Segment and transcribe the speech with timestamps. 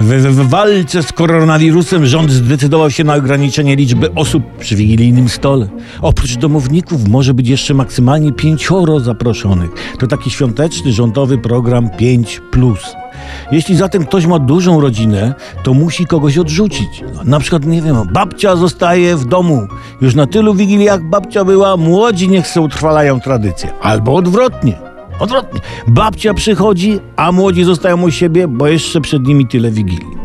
[0.00, 5.68] W, w walce z koronawirusem rząd zdecydował się na ograniczenie liczby osób przy wigilijnym stole.
[6.02, 9.70] Oprócz domowników może być jeszcze maksymalnie pięcioro zaproszonych.
[9.98, 12.40] To taki świąteczny rządowy program 5.
[13.52, 17.04] Jeśli zatem ktoś ma dużą rodzinę, to musi kogoś odrzucić.
[17.14, 19.68] No, Na przykład, nie wiem, babcia zostaje w domu.
[20.00, 23.70] Już na tylu wigiliach babcia była, młodzi niech se utrwalają tradycję.
[23.82, 24.85] Albo odwrotnie.
[25.20, 25.60] Odwrotnie.
[25.86, 30.16] Babcia przychodzi, a młodzi zostają u siebie, bo jeszcze przed nimi tyle wigilii.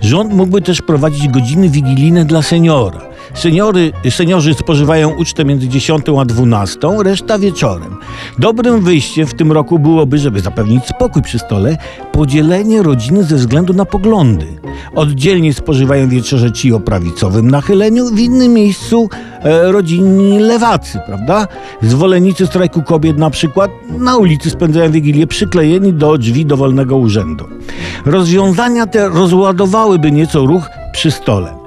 [0.00, 3.00] Rząd mógłby też prowadzić godziny wigilijne dla seniora.
[3.34, 7.96] Seniory, seniorzy spożywają ucztę między 10 a 12, reszta wieczorem.
[8.38, 11.76] Dobrym wyjściem w tym roku byłoby, żeby zapewnić spokój przy stole,
[12.12, 14.46] podzielenie rodziny ze względu na poglądy.
[14.94, 19.08] Oddzielnie spożywają wieczorze ci o prawicowym nachyleniu, w innym miejscu
[19.44, 21.48] rodzinni lewacy, prawda?
[21.82, 27.48] Zwolennicy strajku kobiet na przykład na ulicy spędzają Wigilię przyklejeni do drzwi dowolnego urzędu.
[28.06, 31.61] Rozwiązania te rozładowałyby nieco ruch przy stole.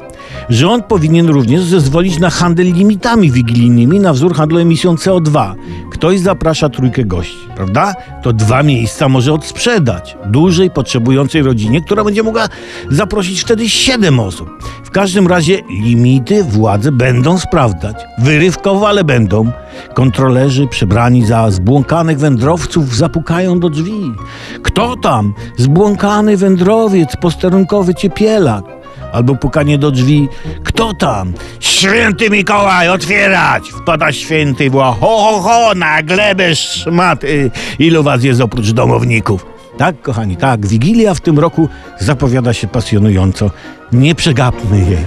[0.50, 5.56] Rząd powinien również zezwolić na handel limitami wigilijnymi na wzór handlu emisją CO2.
[5.92, 7.94] Ktoś zaprasza trójkę gości, prawda?
[8.24, 12.48] To dwa miejsca może odsprzedać dużej, potrzebującej rodzinie, która będzie mogła
[12.90, 14.50] zaprosić wtedy siedem osób.
[14.84, 17.96] W każdym razie limity władze będą sprawdzać.
[18.20, 19.52] Wyrywkowo, ale będą.
[19.94, 24.12] Kontrolerzy przebrani za zbłąkanych wędrowców zapukają do drzwi.
[24.64, 25.34] Kto tam?
[25.58, 28.75] Zbłąkany wędrowiec, posterunkowy ciepielak
[29.16, 30.30] albo pukanie do drzwi.
[30.64, 31.34] Kto tam?
[31.60, 33.70] Święty Mikołaj, otwierać!
[33.70, 37.52] Wpada święty, była ho, ho, ho, na glebę szmaty.
[37.80, 39.46] Ilu was jest oprócz domowników?
[39.78, 40.66] Tak, kochani, tak.
[40.68, 43.52] Wigilia w tym roku zapowiada się pasjonująco.
[43.92, 45.06] Nie przegapmy jej.